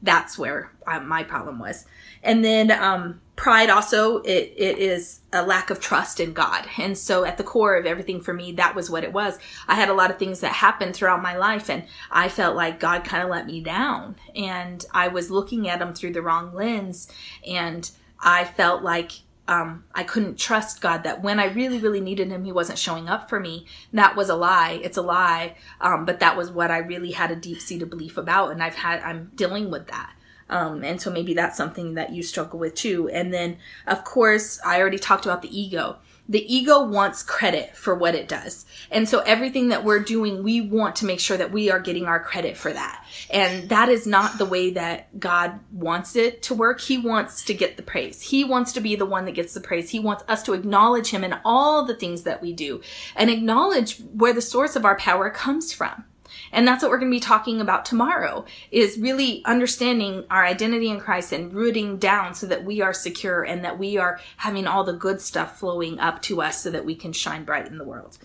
[0.00, 1.84] That's where uh, my problem was.
[2.22, 6.66] And then um, pride also it, it is a lack of trust in God.
[6.78, 9.38] And so at the core of everything for me, that was what it was.
[9.66, 12.80] I had a lot of things that happened throughout my life and I felt like
[12.80, 16.54] God kind of let me down and I was looking at him through the wrong
[16.54, 17.10] lens
[17.46, 17.90] and
[18.20, 19.12] I felt like
[19.48, 23.08] um, I couldn't trust God that when I really, really needed Him, He wasn't showing
[23.08, 23.66] up for me.
[23.92, 24.78] That was a lie.
[24.84, 25.56] It's a lie.
[25.80, 28.52] Um, but that was what I really had a deep seated belief about.
[28.52, 30.12] And I've had, I'm dealing with that.
[30.50, 33.08] Um, and so maybe that's something that you struggle with too.
[33.08, 37.94] And then, of course, I already talked about the ego the ego wants credit for
[37.94, 38.66] what it does.
[38.90, 42.04] And so everything that we're doing, we want to make sure that we are getting
[42.04, 43.04] our credit for that.
[43.30, 46.80] And that is not the way that God wants it to work.
[46.80, 48.20] He wants to get the praise.
[48.20, 49.88] He wants to be the one that gets the praise.
[49.90, 52.82] He wants us to acknowledge him in all the things that we do
[53.16, 56.04] and acknowledge where the source of our power comes from.
[56.52, 60.88] And that's what we're going to be talking about tomorrow is really understanding our identity
[60.88, 64.66] in Christ and rooting down so that we are secure and that we are having
[64.66, 67.78] all the good stuff flowing up to us so that we can shine bright in
[67.78, 68.18] the world.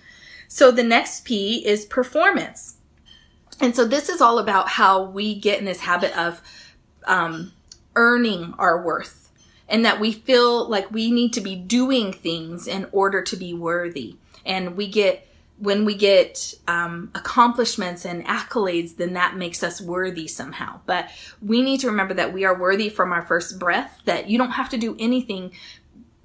[0.47, 2.77] So the next P is performance.
[3.59, 6.41] And so this is all about how we get in this habit of
[7.05, 7.53] um,
[7.95, 9.23] earning our worth
[9.67, 13.53] and that we feel like we need to be doing things in order to be
[13.53, 14.15] worthy.
[14.45, 15.27] And we get
[15.63, 20.81] when we get um, accomplishments and accolades, then that makes us worthy somehow.
[20.85, 21.09] But
[21.41, 24.51] we need to remember that we are worthy from our first breath, that you don't
[24.51, 25.53] have to do anything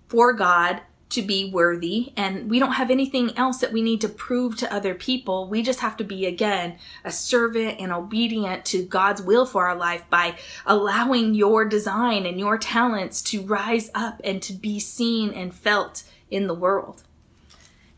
[0.08, 0.80] for God
[1.10, 4.74] to be worthy, and we don't have anything else that we need to prove to
[4.74, 5.48] other people.
[5.48, 9.76] We just have to be, again, a servant and obedient to God's will for our
[9.76, 10.36] life by
[10.66, 16.02] allowing your design and your talents to rise up and to be seen and felt
[16.28, 17.04] in the world.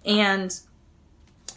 [0.05, 0.61] And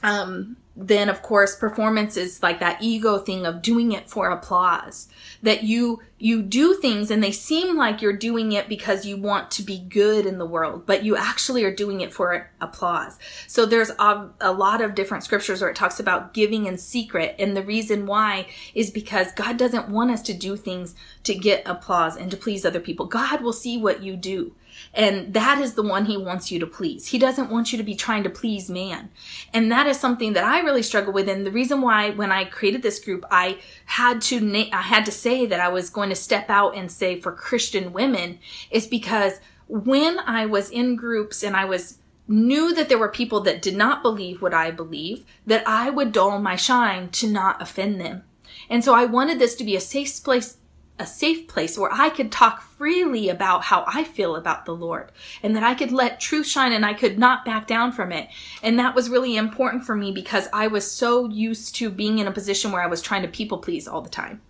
[0.04, 5.08] um, then of course performance is like that ego thing of doing it for applause.
[5.44, 9.52] That you you do things and they seem like you're doing it because you want
[9.52, 13.20] to be good in the world but you actually are doing it for applause.
[13.48, 17.36] So there's a, a lot of different scriptures where it talks about giving in secret.
[17.38, 21.68] And the reason why is because god doesn't want us to do things to get
[21.68, 23.06] applause and to please other people.
[23.06, 24.56] God will see what you do
[24.94, 27.08] and that is the one he wants you to please.
[27.08, 29.10] He doesn't want you to be trying to please man.
[29.52, 31.28] And that is something that I really struggle with.
[31.28, 35.06] And the reason why when I created this group, I had to, na- I had
[35.06, 38.38] to say that I was going to step out and say for Christian women
[38.70, 43.42] is because when I was in groups and I was knew that there were people
[43.42, 47.62] that did not believe what I believe, that I would dull my shine to not
[47.62, 48.24] offend them.
[48.70, 50.58] And so I wanted this to be a safe place
[51.00, 55.12] a safe place where I could talk freely about how I feel about the Lord
[55.42, 58.30] and that I could let truth shine and I could not back down from it.
[58.62, 62.28] And that was really important for me because I was so used to being in
[62.28, 64.42] a position where I was trying to people please all the time.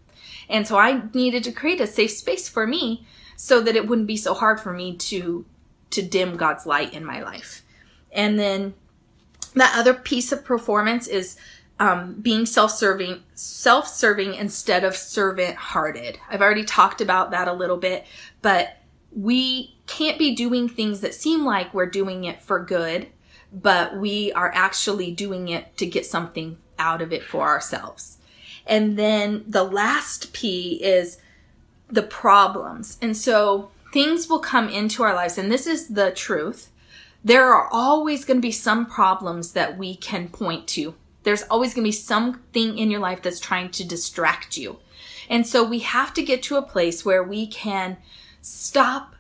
[0.50, 4.08] And so I needed to create a safe space for me so that it wouldn't
[4.08, 5.46] be so hard for me to
[5.92, 7.64] to dim God's light in my life.
[8.12, 8.74] And then
[9.54, 11.38] that other piece of performance is
[11.80, 16.20] um, being self-serving, self-serving instead of servant-hearted.
[16.30, 18.06] I've already talked about that a little bit,
[18.42, 18.78] but
[19.12, 23.08] we can't be doing things that seem like we're doing it for good,
[23.52, 28.18] but we are actually doing it to get something out of it for ourselves.
[28.66, 31.18] And then the last P is
[31.90, 32.98] the problems.
[33.02, 36.70] And so things will come into our lives, and this is the truth
[37.24, 40.94] there are always going to be some problems that we can point to.
[41.24, 44.80] There's always going to be something in your life that's trying to distract you.
[45.30, 47.98] And so we have to get to a place where we can
[48.42, 49.16] stop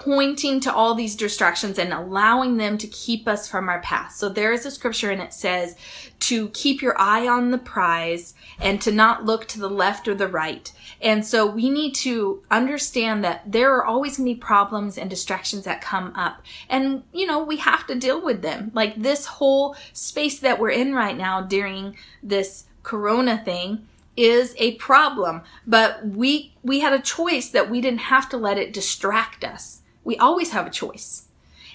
[0.00, 4.12] pointing to all these distractions and allowing them to keep us from our path.
[4.12, 5.76] So there is a scripture and it says
[6.20, 10.14] to keep your eye on the prize and to not look to the left or
[10.14, 10.72] the right.
[11.02, 15.10] And so we need to understand that there are always going to be problems and
[15.10, 16.42] distractions that come up.
[16.70, 18.70] And, you know, we have to deal with them.
[18.74, 23.86] Like this whole space that we're in right now during this corona thing
[24.16, 28.58] is a problem, but we, we had a choice that we didn't have to let
[28.58, 29.79] it distract us.
[30.04, 31.26] We always have a choice.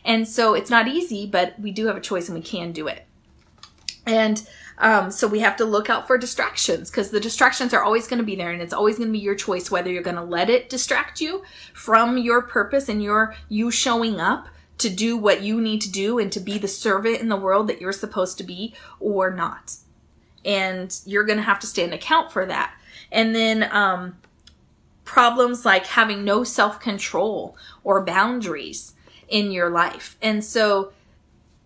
[0.04, 2.88] And so it's not easy, but we do have a choice and we can do
[2.88, 3.06] it.
[4.06, 4.48] And
[4.78, 8.20] um, so we have to look out for distractions because the distractions are always going
[8.20, 10.22] to be there and it's always going to be your choice whether you're going to
[10.22, 14.48] let it distract you from your purpose and your you showing up
[14.78, 17.68] to do what you need to do and to be the servant in the world
[17.68, 19.78] that you're supposed to be or not
[20.46, 22.74] and you're going to have to stand account for that.
[23.12, 24.18] And then um,
[25.06, 28.94] problems like having no self control or boundaries
[29.28, 30.18] in your life.
[30.22, 30.92] And so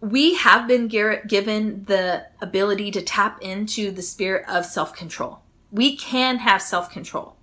[0.02, 5.40] we have been given the ability to tap into the spirit of self control.
[5.72, 7.36] We can have self control.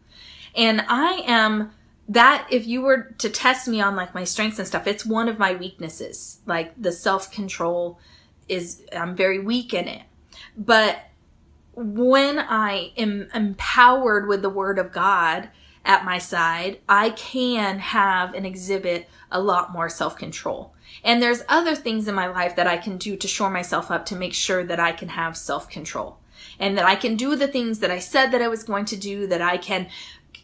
[0.55, 1.73] And I am
[2.09, 5.29] that if you were to test me on like my strengths and stuff, it's one
[5.29, 6.39] of my weaknesses.
[6.47, 7.99] Like the self control
[8.49, 10.03] is, I'm very weak in it.
[10.57, 10.99] But
[11.75, 15.51] when I am empowered with the word of God
[15.87, 20.75] at my side, I can have and exhibit a lot more self control.
[21.03, 24.05] And there's other things in my life that I can do to shore myself up
[24.07, 26.19] to make sure that I can have self control
[26.59, 28.97] and that I can do the things that I said that I was going to
[28.97, 29.89] do, that I can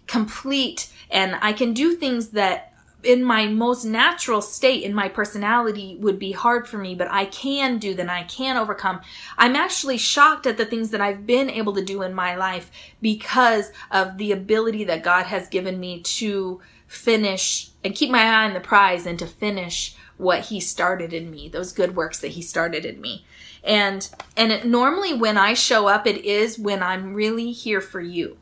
[0.07, 2.72] complete and I can do things that
[3.03, 7.25] in my most natural state in my personality would be hard for me, but I
[7.25, 8.09] can do that.
[8.09, 9.01] I can overcome.
[9.37, 12.71] I'm actually shocked at the things that I've been able to do in my life
[13.01, 18.45] because of the ability that God has given me to finish and keep my eye
[18.45, 22.29] on the prize and to finish what he started in me, those good works that
[22.29, 23.25] he started in me.
[23.65, 28.01] And, and it, normally when I show up, it is when I'm really here for
[28.01, 28.37] you.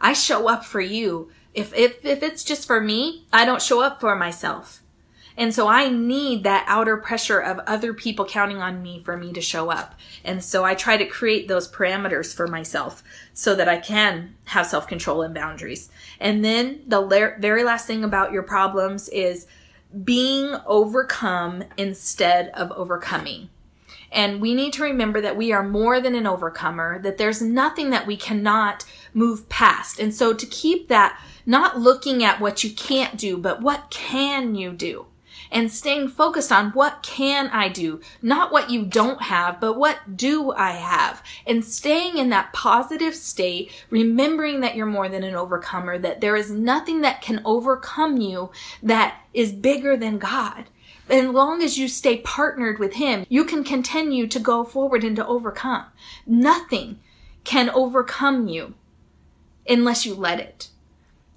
[0.00, 3.80] I show up for you if, if, if it's just for me, I don't show
[3.80, 4.82] up for myself.
[5.36, 9.32] And so I need that outer pressure of other people counting on me for me
[9.32, 9.94] to show up.
[10.22, 14.66] And so I try to create those parameters for myself so that I can have
[14.66, 15.88] self control and boundaries.
[16.18, 19.46] And then the la- very last thing about your problems is
[20.04, 23.48] being overcome instead of overcoming.
[24.12, 27.90] And we need to remember that we are more than an overcomer, that there's nothing
[27.90, 28.84] that we cannot
[29.14, 30.00] move past.
[30.00, 31.18] And so to keep that
[31.50, 35.06] not looking at what you can't do, but what can you do?
[35.50, 38.00] And staying focused on what can I do?
[38.22, 41.24] Not what you don't have, but what do I have?
[41.44, 46.36] And staying in that positive state, remembering that you're more than an overcomer, that there
[46.36, 50.66] is nothing that can overcome you that is bigger than God.
[51.08, 55.16] And long as you stay partnered with Him, you can continue to go forward and
[55.16, 55.86] to overcome.
[56.24, 57.00] Nothing
[57.42, 58.74] can overcome you
[59.68, 60.68] unless you let it.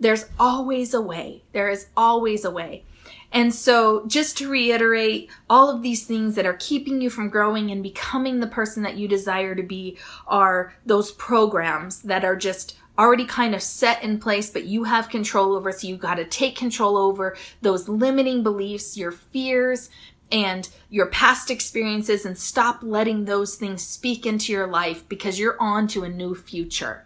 [0.03, 1.43] There's always a way.
[1.53, 2.83] There is always a way.
[3.31, 7.71] And so, just to reiterate, all of these things that are keeping you from growing
[7.71, 9.97] and becoming the person that you desire to be
[10.27, 15.07] are those programs that are just already kind of set in place, but you have
[15.07, 15.71] control over.
[15.71, 19.89] So, you got to take control over those limiting beliefs, your fears,
[20.33, 25.59] and your past experiences, and stop letting those things speak into your life because you're
[25.61, 27.05] on to a new future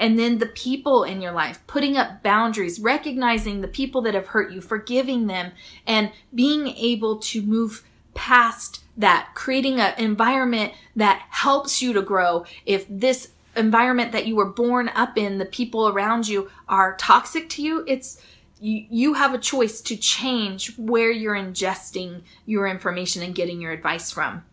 [0.00, 4.28] and then the people in your life, putting up boundaries, recognizing the people that have
[4.28, 5.52] hurt you, forgiving them,
[5.86, 7.84] and being able to move
[8.14, 12.46] past that, creating an environment that helps you to grow.
[12.64, 17.50] If this environment that you were born up in, the people around you are toxic
[17.50, 18.22] to you, it's
[18.58, 23.72] you, you have a choice to change where you're ingesting your information and getting your
[23.72, 24.44] advice from.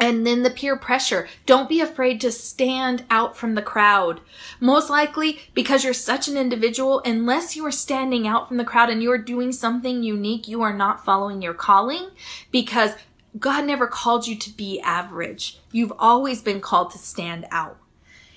[0.00, 1.28] And then the peer pressure.
[1.46, 4.20] Don't be afraid to stand out from the crowd.
[4.60, 8.90] Most likely, because you're such an individual, unless you are standing out from the crowd
[8.90, 12.10] and you're doing something unique, you are not following your calling
[12.50, 12.92] because
[13.38, 15.58] God never called you to be average.
[15.72, 17.78] You've always been called to stand out.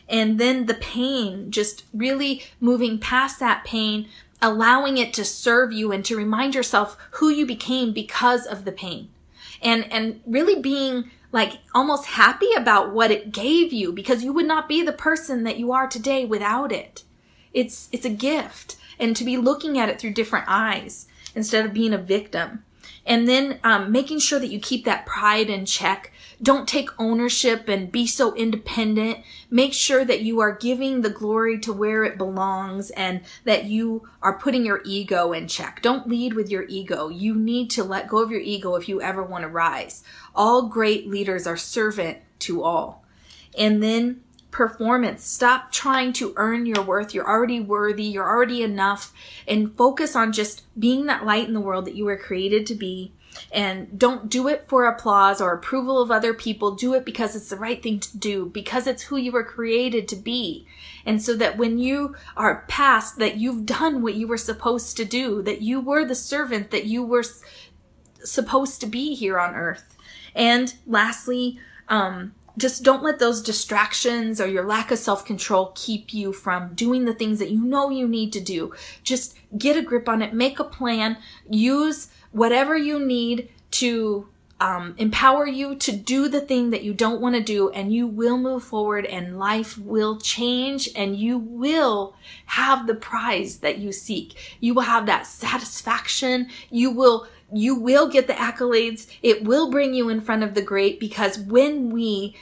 [0.10, 4.08] And then the pain, just really moving past that pain,
[4.42, 8.72] allowing it to serve you and to remind yourself who you became because of the
[8.72, 9.10] pain.
[9.62, 14.48] And, and really being like almost happy about what it gave you because you would
[14.48, 17.04] not be the person that you are today without it.
[17.54, 21.74] It's, it's a gift and to be looking at it through different eyes instead of
[21.74, 22.64] being a victim.
[23.06, 26.12] And then um, making sure that you keep that pride in check.
[26.42, 29.20] Don't take ownership and be so independent.
[29.50, 34.08] Make sure that you are giving the glory to where it belongs and that you
[34.22, 35.82] are putting your ego in check.
[35.82, 37.10] Don't lead with your ego.
[37.10, 40.04] You need to let go of your ego if you ever want to rise.
[40.36, 43.04] All great leaders are servant to all.
[43.58, 44.22] And then
[44.52, 45.24] performance.
[45.24, 47.14] Stop trying to earn your worth.
[47.14, 48.06] You're already worthy.
[48.06, 49.14] You're already enough.
[49.48, 52.76] And focus on just being that light in the world that you were created to
[52.76, 53.12] be.
[53.52, 56.76] And don't do it for applause or approval of other people.
[56.76, 60.08] Do it because it's the right thing to do, because it's who you were created
[60.10, 60.66] to be.
[61.06, 65.06] And so that when you are past, that you've done what you were supposed to
[65.06, 67.24] do, that you were the servant that you were
[68.24, 69.96] supposed to be here on earth.
[70.36, 71.60] And lastly,
[71.90, 76.74] um, just don't let those distractions or your lack of self control keep you from
[76.74, 78.74] doing the things that you know you need to do.
[79.04, 81.18] Just get a grip on it, make a plan,
[81.50, 84.28] use whatever you need to
[84.60, 88.08] um, empower you to do the thing that you don't want to do, and you
[88.08, 92.16] will move forward, and life will change, and you will
[92.48, 94.58] have the prize that you seek.
[94.60, 96.50] You will have that satisfaction.
[96.72, 99.08] You will you will get the accolades.
[99.22, 102.36] It will bring you in front of the great because when we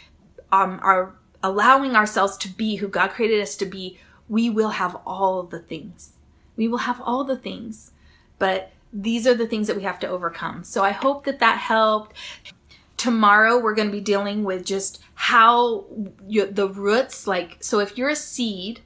[0.52, 1.14] um, are
[1.44, 5.60] allowing ourselves to be who God created us to be, we will have all the
[5.60, 6.14] things.
[6.56, 7.92] We will have all the things.
[8.40, 10.64] But these are the things that we have to overcome.
[10.64, 12.16] So I hope that that helped.
[12.96, 15.86] Tomorrow we're going to be dealing with just how
[16.26, 18.80] you, the roots, like, so if you're a seed,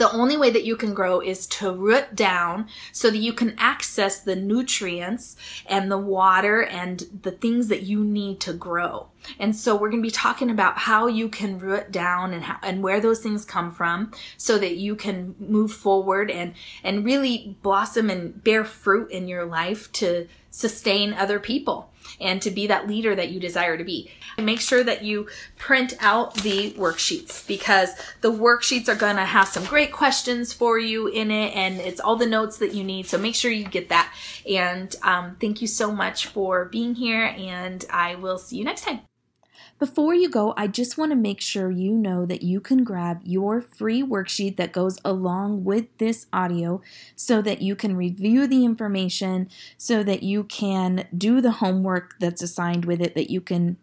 [0.00, 3.54] the only way that you can grow is to root down so that you can
[3.58, 5.36] access the nutrients
[5.66, 9.08] and the water and the things that you need to grow.
[9.38, 12.56] And so we're going to be talking about how you can root down and how,
[12.62, 17.58] and where those things come from so that you can move forward and and really
[17.62, 21.90] blossom and bear fruit in your life to sustain other people
[22.20, 24.10] and to be that leader that you desire to be.
[24.38, 25.28] Make sure that you
[25.58, 27.90] print out the worksheets because
[28.20, 32.00] the worksheets are going to have some great questions for you in it and it's
[32.00, 33.06] all the notes that you need.
[33.06, 34.12] So make sure you get that.
[34.48, 38.84] And um, thank you so much for being here and I will see you next
[38.84, 39.09] time.
[39.80, 43.22] Before you go, I just want to make sure you know that you can grab
[43.24, 46.82] your free worksheet that goes along with this audio
[47.16, 52.42] so that you can review the information, so that you can do the homework that's
[52.42, 53.78] assigned with it, that you can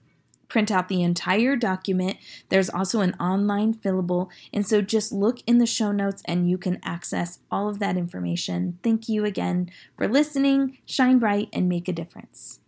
[0.47, 2.17] print out the entire document.
[2.49, 4.29] There's also an online fillable.
[4.53, 7.97] And so just look in the show notes and you can access all of that
[7.97, 8.77] information.
[8.83, 10.77] Thank you again for listening.
[10.85, 12.59] Shine bright and make a difference.